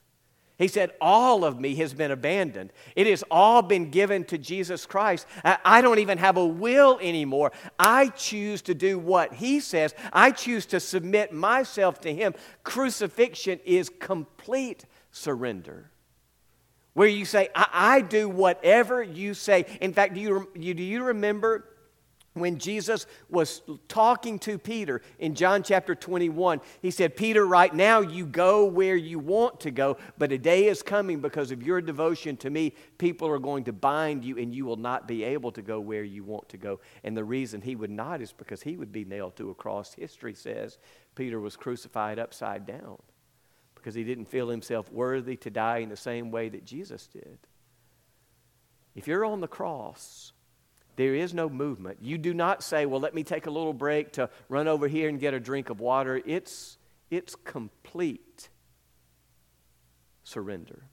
He 0.57 0.67
said, 0.67 0.91
All 0.99 1.45
of 1.45 1.59
me 1.59 1.75
has 1.75 1.93
been 1.93 2.11
abandoned. 2.11 2.73
It 2.95 3.07
has 3.07 3.23
all 3.29 3.61
been 3.61 3.91
given 3.91 4.23
to 4.25 4.37
Jesus 4.37 4.85
Christ. 4.85 5.27
I 5.43 5.81
don't 5.81 5.99
even 5.99 6.17
have 6.17 6.37
a 6.37 6.45
will 6.45 6.97
anymore. 7.01 7.51
I 7.77 8.07
choose 8.09 8.61
to 8.63 8.73
do 8.73 8.97
what 8.97 9.33
He 9.33 9.59
says, 9.59 9.93
I 10.11 10.31
choose 10.31 10.65
to 10.67 10.79
submit 10.79 11.31
myself 11.31 12.01
to 12.01 12.13
Him. 12.13 12.33
Crucifixion 12.63 13.59
is 13.65 13.89
complete 13.89 14.85
surrender 15.11 15.91
where 16.97 17.07
you 17.07 17.25
say, 17.25 17.49
I, 17.53 17.67
I 17.71 18.01
do 18.01 18.27
whatever 18.27 19.03
you 19.03 19.35
say. 19.35 19.67
In 19.81 19.93
fact, 19.93 20.15
do 20.15 20.19
you, 20.19 20.49
you, 20.55 20.73
do 20.73 20.81
you 20.81 21.03
remember 21.03 21.76
when 22.39 22.57
Jesus 22.57 23.05
was 23.29 23.61
talking 23.87 24.39
to 24.39 24.57
Peter 24.57 25.01
in 25.19 25.35
John 25.35 25.63
chapter 25.63 25.95
21, 25.95 26.61
he 26.81 26.91
said, 26.91 27.15
Peter, 27.15 27.45
right 27.45 27.73
now 27.73 28.01
you 28.01 28.25
go 28.25 28.65
where 28.65 28.95
you 28.95 29.19
want 29.19 29.59
to 29.61 29.71
go, 29.71 29.97
but 30.17 30.31
a 30.31 30.37
day 30.37 30.67
is 30.67 30.81
coming 30.81 31.19
because 31.19 31.51
of 31.51 31.63
your 31.63 31.81
devotion 31.81 32.37
to 32.37 32.49
me. 32.49 32.73
People 32.97 33.27
are 33.27 33.39
going 33.39 33.63
to 33.65 33.73
bind 33.73 34.23
you 34.23 34.37
and 34.37 34.53
you 34.53 34.65
will 34.65 34.77
not 34.77 35.07
be 35.07 35.23
able 35.23 35.51
to 35.51 35.61
go 35.61 35.79
where 35.79 36.03
you 36.03 36.23
want 36.23 36.47
to 36.49 36.57
go. 36.57 36.79
And 37.03 37.15
the 37.15 37.23
reason 37.23 37.61
he 37.61 37.75
would 37.75 37.91
not 37.91 38.21
is 38.21 38.31
because 38.31 38.61
he 38.61 38.77
would 38.77 38.91
be 38.91 39.05
nailed 39.05 39.35
to 39.37 39.49
a 39.49 39.55
cross. 39.55 39.93
History 39.93 40.33
says 40.33 40.77
Peter 41.15 41.39
was 41.39 41.55
crucified 41.55 42.19
upside 42.19 42.65
down 42.65 42.97
because 43.75 43.95
he 43.95 44.03
didn't 44.03 44.25
feel 44.25 44.49
himself 44.49 44.91
worthy 44.91 45.37
to 45.37 45.49
die 45.49 45.77
in 45.77 45.89
the 45.89 45.95
same 45.95 46.31
way 46.31 46.49
that 46.49 46.65
Jesus 46.65 47.07
did. 47.07 47.37
If 48.95 49.07
you're 49.07 49.23
on 49.23 49.41
the 49.41 49.47
cross, 49.47 50.33
there 50.97 51.15
is 51.15 51.33
no 51.33 51.47
movement. 51.47 51.99
You 52.01 52.17
do 52.17 52.33
not 52.33 52.63
say, 52.63 52.85
Well, 52.85 52.99
let 52.99 53.15
me 53.15 53.23
take 53.23 53.45
a 53.45 53.51
little 53.51 53.73
break 53.73 54.13
to 54.13 54.29
run 54.49 54.67
over 54.67 54.87
here 54.87 55.07
and 55.07 55.19
get 55.19 55.33
a 55.33 55.39
drink 55.39 55.69
of 55.69 55.79
water. 55.79 56.21
It's, 56.25 56.77
it's 57.09 57.35
complete 57.35 58.49
surrender. 60.23 60.83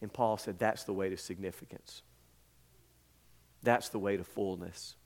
And 0.00 0.12
Paul 0.12 0.38
said, 0.38 0.58
That's 0.58 0.84
the 0.84 0.94
way 0.94 1.10
to 1.10 1.16
significance, 1.16 2.02
that's 3.62 3.90
the 3.90 3.98
way 3.98 4.16
to 4.16 4.24
fullness 4.24 4.96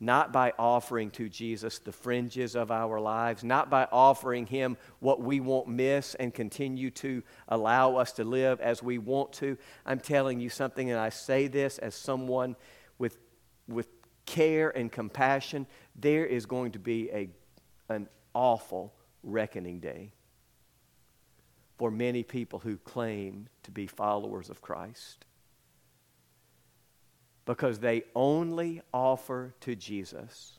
not 0.00 0.32
by 0.32 0.52
offering 0.58 1.10
to 1.10 1.28
Jesus 1.28 1.78
the 1.78 1.92
fringes 1.92 2.54
of 2.54 2.70
our 2.70 3.00
lives, 3.00 3.42
not 3.42 3.68
by 3.68 3.86
offering 3.90 4.46
Him 4.46 4.76
what 5.00 5.20
we 5.20 5.40
won't 5.40 5.68
miss 5.68 6.14
and 6.14 6.32
continue 6.32 6.90
to 6.92 7.22
allow 7.48 7.96
us 7.96 8.12
to 8.12 8.24
live 8.24 8.60
as 8.60 8.82
we 8.82 8.98
want 8.98 9.32
to. 9.34 9.56
I'm 9.84 10.00
telling 10.00 10.38
you 10.38 10.50
something, 10.50 10.90
and 10.90 11.00
I 11.00 11.08
say 11.08 11.48
this 11.48 11.78
as 11.78 11.94
someone 11.94 12.54
with, 12.98 13.18
with 13.66 13.88
care 14.24 14.70
and 14.76 14.90
compassion. 14.90 15.66
There 15.96 16.26
is 16.26 16.46
going 16.46 16.72
to 16.72 16.78
be 16.78 17.10
a, 17.10 17.28
an 17.88 18.08
awful 18.34 18.94
reckoning 19.24 19.80
day 19.80 20.12
for 21.76 21.90
many 21.90 22.22
people 22.22 22.60
who 22.60 22.76
claim 22.76 23.48
to 23.64 23.70
be 23.70 23.86
followers 23.86 24.48
of 24.48 24.60
Christ 24.60 25.24
because 27.48 27.78
they 27.78 28.02
only 28.14 28.82
offer 28.92 29.54
to 29.58 29.74
Jesus 29.74 30.58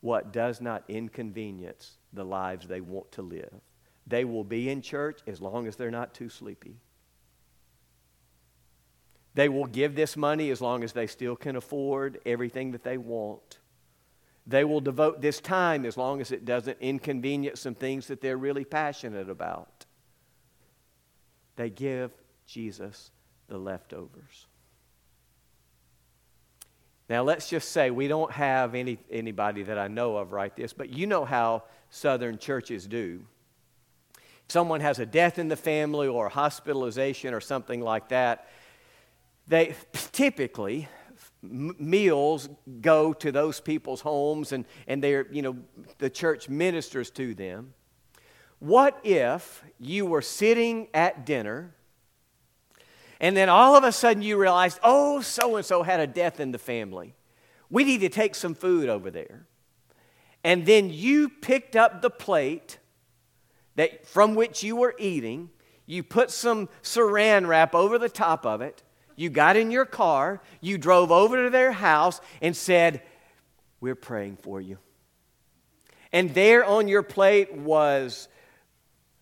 what 0.00 0.32
does 0.32 0.58
not 0.58 0.82
inconvenience 0.88 1.98
the 2.14 2.24
lives 2.24 2.66
they 2.66 2.80
want 2.80 3.12
to 3.12 3.20
live. 3.20 3.52
They 4.06 4.24
will 4.24 4.42
be 4.42 4.70
in 4.70 4.80
church 4.80 5.20
as 5.26 5.42
long 5.42 5.66
as 5.66 5.76
they're 5.76 5.90
not 5.90 6.14
too 6.14 6.30
sleepy. 6.30 6.76
They 9.34 9.50
will 9.50 9.66
give 9.66 9.94
this 9.94 10.16
money 10.16 10.48
as 10.48 10.62
long 10.62 10.82
as 10.82 10.94
they 10.94 11.06
still 11.06 11.36
can 11.36 11.56
afford 11.56 12.18
everything 12.24 12.72
that 12.72 12.84
they 12.84 12.96
want. 12.96 13.58
They 14.46 14.64
will 14.64 14.80
devote 14.80 15.20
this 15.20 15.40
time 15.40 15.84
as 15.84 15.98
long 15.98 16.22
as 16.22 16.32
it 16.32 16.46
doesn't 16.46 16.78
inconvenience 16.80 17.60
some 17.60 17.74
things 17.74 18.06
that 18.06 18.22
they're 18.22 18.38
really 18.38 18.64
passionate 18.64 19.28
about. 19.28 19.84
They 21.56 21.68
give 21.68 22.12
Jesus 22.46 23.10
the 23.48 23.58
leftovers. 23.58 24.47
Now, 27.08 27.22
let's 27.22 27.48
just 27.48 27.70
say 27.70 27.90
we 27.90 28.06
don't 28.06 28.30
have 28.32 28.74
any, 28.74 28.98
anybody 29.10 29.62
that 29.62 29.78
I 29.78 29.88
know 29.88 30.16
of 30.18 30.32
write 30.32 30.56
this, 30.56 30.72
but 30.72 30.90
you 30.90 31.06
know 31.06 31.24
how 31.24 31.64
Southern 31.90 32.38
churches 32.38 32.86
do. 32.86 33.24
If 34.14 34.52
someone 34.52 34.80
has 34.80 34.98
a 34.98 35.06
death 35.06 35.38
in 35.38 35.48
the 35.48 35.56
family 35.56 36.06
or 36.06 36.26
a 36.26 36.30
hospitalization 36.30 37.32
or 37.32 37.40
something 37.40 37.80
like 37.80 38.08
that, 38.10 38.48
they 39.46 39.74
typically 40.12 40.88
meals 41.42 42.48
go 42.80 43.12
to 43.14 43.32
those 43.32 43.60
people's 43.60 44.00
homes 44.02 44.52
and, 44.52 44.66
and 44.86 45.02
they're, 45.02 45.26
you 45.30 45.40
know, 45.40 45.56
the 45.98 46.10
church 46.10 46.48
ministers 46.48 47.10
to 47.10 47.34
them. 47.34 47.72
What 48.58 48.98
if 49.04 49.62
you 49.78 50.04
were 50.04 50.20
sitting 50.20 50.88
at 50.92 51.24
dinner 51.24 51.74
and 53.20 53.36
then 53.36 53.48
all 53.48 53.76
of 53.76 53.84
a 53.84 53.92
sudden 53.92 54.22
you 54.22 54.36
realized, 54.36 54.78
oh, 54.82 55.20
so 55.20 55.56
and 55.56 55.64
so 55.64 55.82
had 55.82 56.00
a 56.00 56.06
death 56.06 56.40
in 56.40 56.52
the 56.52 56.58
family. 56.58 57.14
We 57.70 57.84
need 57.84 58.00
to 58.00 58.08
take 58.08 58.34
some 58.34 58.54
food 58.54 58.88
over 58.88 59.10
there. 59.10 59.46
And 60.44 60.64
then 60.64 60.90
you 60.90 61.28
picked 61.28 61.76
up 61.76 62.00
the 62.00 62.10
plate 62.10 62.78
that, 63.74 64.06
from 64.06 64.34
which 64.34 64.62
you 64.62 64.76
were 64.76 64.94
eating, 64.98 65.50
you 65.84 66.02
put 66.02 66.30
some 66.30 66.68
saran 66.82 67.46
wrap 67.46 67.74
over 67.74 67.98
the 67.98 68.08
top 68.08 68.46
of 68.46 68.60
it, 68.60 68.82
you 69.16 69.30
got 69.30 69.56
in 69.56 69.70
your 69.70 69.84
car, 69.84 70.40
you 70.60 70.78
drove 70.78 71.10
over 71.10 71.44
to 71.44 71.50
their 71.50 71.72
house 71.72 72.20
and 72.40 72.56
said, 72.56 73.02
We're 73.80 73.96
praying 73.96 74.36
for 74.36 74.60
you. 74.60 74.78
And 76.12 76.32
there 76.34 76.64
on 76.64 76.88
your 76.88 77.02
plate 77.02 77.52
was 77.52 78.28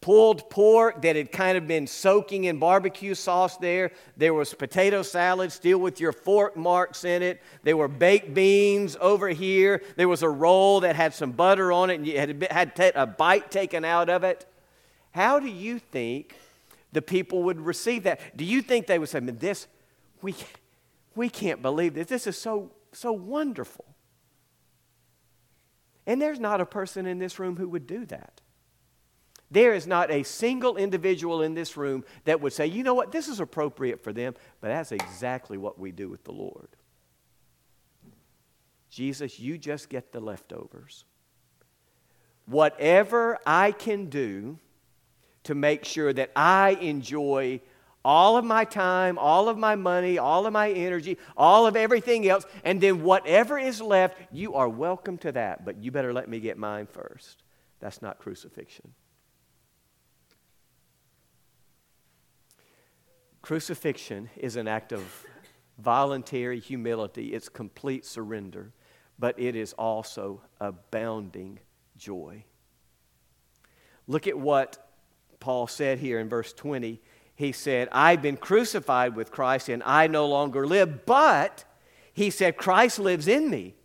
pulled 0.07 0.49
pork 0.51 1.03
that 1.03 1.17
had 1.17 1.33
kind 1.33 1.59
of 1.59 1.67
been 1.67 1.85
soaking 1.85 2.45
in 2.45 2.61
barbecue 2.61 3.13
sauce 3.13 3.57
there. 3.57 3.91
There 4.17 4.33
was 4.33 4.55
potato 4.55 5.03
salad 5.03 5.51
still 5.51 5.79
with 5.79 5.99
your 5.99 6.13
fork 6.13 6.57
marks 6.57 7.03
in 7.03 7.25
it. 7.25 7.43
There 7.65 7.77
were 7.77 7.89
baked 7.89 8.33
beans 8.33 8.97
over 9.01 9.31
here. 9.31 9.83
There 9.97 10.07
was 10.07 10.23
a 10.23 10.29
roll 10.29 10.79
that 10.83 10.95
had 10.95 11.13
some 11.13 11.33
butter 11.33 11.73
on 11.73 11.91
it 11.91 11.97
and 11.97 12.07
you 12.07 12.21
had, 12.21 12.47
had 12.53 12.93
a 12.95 13.05
bite 13.05 13.51
taken 13.51 13.85
out 13.85 14.09
of 14.09 14.23
it. 14.23 14.47
How 15.11 15.41
do 15.41 15.49
you 15.49 15.81
think 15.81 16.37
the 16.93 17.03
people 17.03 17.43
would 17.43 17.59
receive 17.59 18.05
that? 18.05 18.21
Do 18.37 18.45
you 18.45 18.63
think 18.63 18.87
they 18.87 19.01
would 19.01 19.09
say, 19.09 19.19
Man, 19.19 19.39
this, 19.39 19.67
we, 20.23 20.37
we 21.17 21.29
can't 21.29 21.61
believe 21.63 21.95
this. 21.95 22.07
This 22.07 22.29
is 22.29 22.39
so, 22.39 22.71
so 22.93 23.11
wonderful. 23.11 23.87
And 26.07 26.23
there's 26.23 26.39
not 26.39 26.61
a 26.61 26.67
person 26.67 27.07
in 27.07 27.19
this 27.19 27.41
room 27.41 27.57
who 27.57 27.69
would 27.69 27.89
do 27.89 28.07
that. 28.07 28.41
There 29.51 29.75
is 29.75 29.87
not 29.87 30.11
a 30.11 30.25
single 30.25 30.77
individual 30.77 31.43
in 31.43 31.55
this 31.55 31.77
room 31.77 32.05
that 32.25 32.41
would 32.41 32.53
say, 32.53 32.67
you 32.67 32.83
know 32.83 32.95
what, 32.95 33.13
this 33.13 33.29
is 33.29 33.39
appropriate 33.39 34.03
for 34.03 34.13
them, 34.13 34.35
but 34.61 34.69
that's 34.69 34.93
exactly 34.93 35.57
what 35.57 35.79
we 35.79 35.93
do 35.93 36.09
with 36.09 36.25
the 36.25 36.33
Lord. 36.33 36.69
Jesus, 38.91 39.39
you 39.39 39.59
just 39.59 39.89
get 39.89 40.13
the 40.13 40.21
leftovers. 40.21 41.05
Whatever 42.47 43.39
I 43.47 43.73
can 43.73 44.07
do 44.07 44.59
to 45.45 45.55
make 45.55 45.85
sure 45.85 46.13
that 46.13 46.33
I 46.35 46.71
enjoy 46.81 47.61
all 48.05 48.37
of 48.37 48.45
my 48.45 48.65
time, 48.65 49.19
all 49.19 49.49
of 49.49 49.59
my 49.59 49.75
money, 49.75 50.17
all 50.17 50.47
of 50.47 50.53
my 50.53 50.71
energy, 50.71 51.19
all 51.37 51.67
of 51.67 51.77
everything 51.77 52.29
else, 52.29 52.45
and 52.65 52.81
then 52.81 53.03
whatever 53.03 53.59
is 53.59 53.81
left, 53.81 54.17
you 54.33 54.55
are 54.55 54.69
welcome 54.69 55.19
to 55.19 55.33
that, 55.33 55.65
but 55.65 55.83
you 55.83 55.91
better 55.91 56.13
let 56.13 56.29
me 56.29 56.41
get 56.41 56.57
mine 56.57 56.87
first. 56.87 57.43
That's 57.81 58.01
not 58.01 58.19
crucifixion. 58.19 58.93
Crucifixion 63.47 64.29
is 64.37 64.57
an 64.57 64.67
act 64.67 64.91
of 64.91 65.25
voluntary 65.79 66.59
humility, 66.59 67.33
it's 67.33 67.49
complete 67.49 68.05
surrender, 68.05 68.73
but 69.21 69.39
it 69.39 69.55
is 69.55 69.73
also 69.75 70.41
abounding 70.61 71.61
joy. 71.97 72.43
Look 74.09 74.27
at 74.27 74.37
what 74.37 74.91
Paul 75.39 75.69
said 75.69 76.01
here 76.01 76.19
in 76.19 76.29
verse 76.29 76.53
20 76.55 77.01
he 77.37 77.53
said, 77.53 77.89
I've 77.93 78.21
been 78.21 78.37
crucified 78.37 79.15
with 79.15 79.31
Christ 79.31 79.69
and 79.69 79.81
I 79.85 80.09
no 80.09 80.27
longer 80.27 80.67
live, 80.67 81.07
but 81.07 81.63
he 82.13 82.31
said, 82.31 82.57
Christ 82.57 82.99
lives 82.99 83.29
in 83.29 83.49
me. 83.49 83.77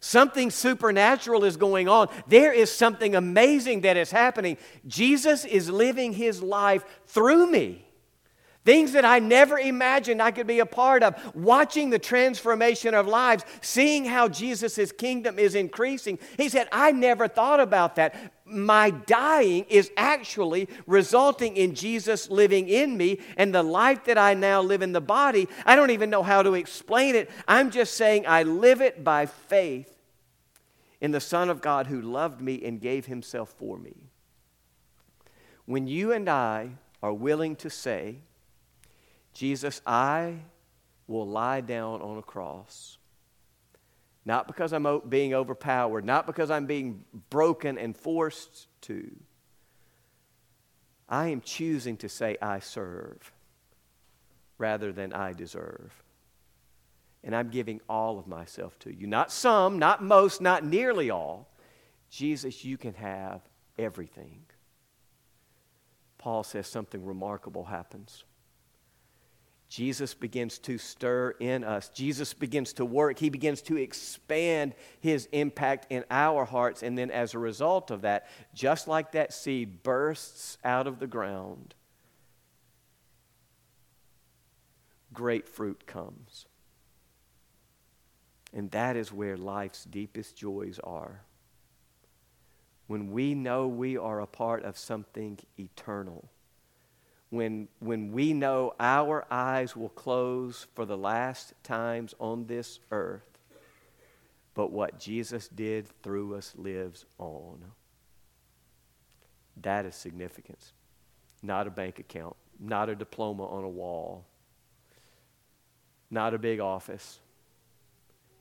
Something 0.00 0.50
supernatural 0.50 1.44
is 1.44 1.56
going 1.56 1.88
on. 1.88 2.08
There 2.26 2.52
is 2.52 2.72
something 2.72 3.14
amazing 3.14 3.82
that 3.82 3.96
is 3.96 4.10
happening. 4.10 4.56
Jesus 4.84 5.44
is 5.44 5.70
living 5.70 6.12
his 6.12 6.42
life 6.42 6.84
through 7.06 7.48
me. 7.48 7.85
Things 8.66 8.92
that 8.92 9.04
I 9.04 9.20
never 9.20 9.60
imagined 9.60 10.20
I 10.20 10.32
could 10.32 10.48
be 10.48 10.58
a 10.58 10.66
part 10.66 11.04
of. 11.04 11.36
Watching 11.36 11.90
the 11.90 12.00
transformation 12.00 12.94
of 12.94 13.06
lives, 13.06 13.44
seeing 13.60 14.04
how 14.04 14.26
Jesus' 14.26 14.90
kingdom 14.90 15.38
is 15.38 15.54
increasing. 15.54 16.18
He 16.36 16.48
said, 16.48 16.68
I 16.72 16.90
never 16.90 17.28
thought 17.28 17.60
about 17.60 17.94
that. 17.94 18.32
My 18.44 18.90
dying 18.90 19.66
is 19.68 19.92
actually 19.96 20.68
resulting 20.84 21.56
in 21.56 21.76
Jesus 21.76 22.28
living 22.28 22.68
in 22.68 22.96
me, 22.96 23.20
and 23.36 23.54
the 23.54 23.62
life 23.62 24.04
that 24.06 24.18
I 24.18 24.34
now 24.34 24.62
live 24.62 24.82
in 24.82 24.92
the 24.92 25.00
body, 25.00 25.48
I 25.64 25.76
don't 25.76 25.92
even 25.92 26.10
know 26.10 26.24
how 26.24 26.42
to 26.42 26.54
explain 26.54 27.14
it. 27.14 27.30
I'm 27.46 27.70
just 27.70 27.94
saying 27.94 28.26
I 28.26 28.42
live 28.42 28.80
it 28.80 29.04
by 29.04 29.26
faith 29.26 29.96
in 31.00 31.12
the 31.12 31.20
Son 31.20 31.50
of 31.50 31.60
God 31.60 31.86
who 31.86 32.00
loved 32.02 32.40
me 32.40 32.64
and 32.64 32.80
gave 32.80 33.06
himself 33.06 33.50
for 33.50 33.78
me. 33.78 34.10
When 35.66 35.86
you 35.86 36.10
and 36.10 36.28
I 36.28 36.78
are 37.00 37.14
willing 37.14 37.54
to 37.56 37.70
say, 37.70 38.22
Jesus, 39.36 39.82
I 39.86 40.38
will 41.06 41.28
lie 41.28 41.60
down 41.60 42.00
on 42.00 42.16
a 42.16 42.22
cross. 42.22 42.96
Not 44.24 44.46
because 44.46 44.72
I'm 44.72 45.02
being 45.10 45.34
overpowered, 45.34 46.06
not 46.06 46.26
because 46.26 46.50
I'm 46.50 46.64
being 46.64 47.04
broken 47.28 47.76
and 47.76 47.94
forced 47.94 48.66
to. 48.82 49.14
I 51.06 51.28
am 51.28 51.42
choosing 51.42 51.98
to 51.98 52.08
say, 52.08 52.38
I 52.40 52.60
serve 52.60 53.30
rather 54.56 54.90
than 54.90 55.12
I 55.12 55.34
deserve. 55.34 55.92
And 57.22 57.36
I'm 57.36 57.50
giving 57.50 57.82
all 57.90 58.18
of 58.18 58.26
myself 58.26 58.78
to 58.80 58.94
you. 58.94 59.06
Not 59.06 59.30
some, 59.30 59.78
not 59.78 60.02
most, 60.02 60.40
not 60.40 60.64
nearly 60.64 61.10
all. 61.10 61.50
Jesus, 62.08 62.64
you 62.64 62.78
can 62.78 62.94
have 62.94 63.42
everything. 63.78 64.46
Paul 66.16 66.42
says 66.42 66.66
something 66.66 67.04
remarkable 67.04 67.64
happens. 67.64 68.24
Jesus 69.68 70.14
begins 70.14 70.58
to 70.60 70.78
stir 70.78 71.30
in 71.40 71.64
us. 71.64 71.88
Jesus 71.88 72.34
begins 72.34 72.72
to 72.74 72.84
work. 72.84 73.18
He 73.18 73.30
begins 73.30 73.62
to 73.62 73.76
expand 73.76 74.74
his 75.00 75.28
impact 75.32 75.86
in 75.90 76.04
our 76.10 76.44
hearts. 76.44 76.82
And 76.82 76.96
then, 76.96 77.10
as 77.10 77.34
a 77.34 77.38
result 77.38 77.90
of 77.90 78.02
that, 78.02 78.28
just 78.54 78.86
like 78.86 79.12
that 79.12 79.32
seed 79.32 79.82
bursts 79.82 80.56
out 80.64 80.86
of 80.86 81.00
the 81.00 81.08
ground, 81.08 81.74
great 85.12 85.48
fruit 85.48 85.86
comes. 85.86 86.46
And 88.52 88.70
that 88.70 88.96
is 88.96 89.12
where 89.12 89.36
life's 89.36 89.84
deepest 89.84 90.36
joys 90.36 90.78
are. 90.84 91.22
When 92.86 93.10
we 93.10 93.34
know 93.34 93.66
we 93.66 93.96
are 93.96 94.20
a 94.20 94.28
part 94.28 94.62
of 94.64 94.78
something 94.78 95.40
eternal 95.58 96.30
when, 97.36 97.68
when 97.78 98.12
we 98.12 98.32
know 98.32 98.74
our 98.80 99.26
eyes 99.30 99.76
will 99.76 99.90
close 99.90 100.66
for 100.74 100.84
the 100.84 100.96
last 100.96 101.52
times 101.62 102.14
on 102.18 102.46
this 102.46 102.80
earth, 102.90 103.38
but 104.54 104.72
what 104.72 104.98
Jesus 104.98 105.48
did 105.48 105.86
through 106.02 106.34
us 106.34 106.54
lives 106.56 107.04
on. 107.18 107.62
That 109.62 109.86
is 109.86 109.94
significance. 109.94 110.72
Not 111.42 111.66
a 111.66 111.70
bank 111.70 111.98
account, 111.98 112.36
not 112.58 112.88
a 112.88 112.96
diploma 112.96 113.46
on 113.46 113.64
a 113.64 113.68
wall, 113.68 114.24
not 116.10 116.34
a 116.34 116.38
big 116.38 116.60
office. 116.60 117.20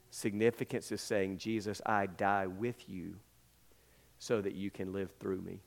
Significance 0.09 0.91
is 0.91 1.01
saying, 1.01 1.37
Jesus, 1.37 1.81
I 1.85 2.05
die 2.05 2.47
with 2.47 2.89
you 2.89 3.15
so 4.17 4.41
that 4.41 4.55
you 4.55 4.71
can 4.71 4.93
live 4.93 5.11
through 5.19 5.41
me. 5.41 5.59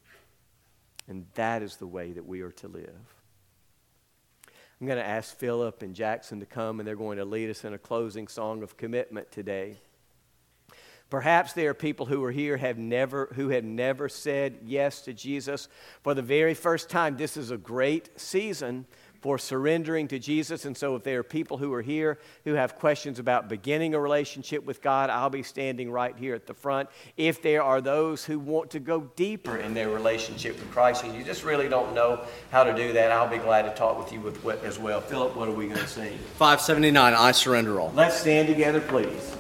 And 1.06 1.26
that 1.34 1.62
is 1.62 1.76
the 1.76 1.86
way 1.86 2.12
that 2.12 2.26
we 2.26 2.40
are 2.40 2.52
to 2.52 2.68
live. 2.68 3.17
I'm 4.80 4.86
going 4.86 4.98
to 4.98 5.06
ask 5.06 5.36
Philip 5.36 5.82
and 5.82 5.94
Jackson 5.94 6.38
to 6.38 6.46
come, 6.46 6.78
and 6.78 6.86
they're 6.86 6.94
going 6.94 7.18
to 7.18 7.24
lead 7.24 7.50
us 7.50 7.64
in 7.64 7.74
a 7.74 7.78
closing 7.78 8.28
song 8.28 8.62
of 8.62 8.76
commitment 8.76 9.32
today. 9.32 9.78
Perhaps 11.10 11.54
there 11.54 11.70
are 11.70 11.74
people 11.74 12.06
who 12.06 12.22
are 12.22 12.30
here 12.30 12.58
have 12.58 12.78
never, 12.78 13.30
who 13.34 13.48
have 13.48 13.64
never 13.64 14.08
said 14.08 14.58
yes 14.64 15.00
to 15.02 15.14
Jesus 15.14 15.66
for 16.02 16.14
the 16.14 16.22
very 16.22 16.54
first 16.54 16.90
time. 16.90 17.16
This 17.16 17.36
is 17.36 17.50
a 17.50 17.56
great 17.56 18.20
season 18.20 18.86
for 19.20 19.38
surrendering 19.38 20.08
to 20.08 20.18
Jesus. 20.18 20.64
And 20.64 20.76
so, 20.76 20.96
if 20.96 21.02
there 21.02 21.20
are 21.20 21.24
people 21.24 21.58
who 21.58 21.72
are 21.72 21.82
here 21.82 22.18
who 22.44 22.54
have 22.54 22.76
questions 22.76 23.18
about 23.18 23.48
beginning 23.48 23.94
a 23.94 24.00
relationship 24.00 24.64
with 24.64 24.80
God, 24.80 25.10
I'll 25.10 25.30
be 25.30 25.42
standing 25.42 25.90
right 25.90 26.16
here 26.16 26.34
at 26.34 26.46
the 26.46 26.54
front. 26.54 26.88
If 27.16 27.42
there 27.42 27.62
are 27.62 27.80
those 27.80 28.24
who 28.24 28.38
want 28.38 28.70
to 28.70 28.80
go 28.80 29.10
deeper 29.16 29.56
in 29.56 29.74
their 29.74 29.88
relationship 29.88 30.58
with 30.58 30.70
Christ 30.70 31.04
and 31.04 31.14
you 31.14 31.24
just 31.24 31.44
really 31.44 31.68
don't 31.68 31.94
know 31.94 32.20
how 32.50 32.64
to 32.64 32.74
do 32.74 32.92
that, 32.92 33.12
I'll 33.12 33.28
be 33.28 33.38
glad 33.38 33.62
to 33.62 33.74
talk 33.74 33.98
with 33.98 34.12
you 34.12 34.20
with, 34.20 34.64
as 34.64 34.78
well. 34.78 35.00
Philip, 35.00 35.36
what 35.36 35.48
are 35.48 35.52
we 35.52 35.66
going 35.66 35.80
to 35.80 35.88
sing? 35.88 36.18
579, 36.36 37.14
I 37.14 37.32
Surrender 37.32 37.80
All. 37.80 37.92
Let's 37.94 38.20
stand 38.20 38.48
together, 38.48 38.80
please. 38.80 39.36